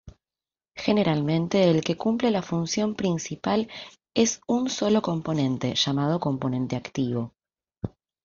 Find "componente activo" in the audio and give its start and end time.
6.19-7.33